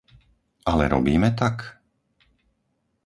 [0.71, 1.55] Ale robíme tak?